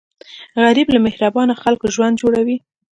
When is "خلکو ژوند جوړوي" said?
1.63-2.57